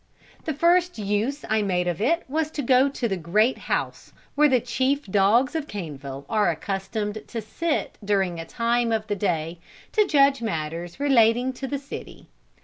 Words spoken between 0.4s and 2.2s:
The first use I made of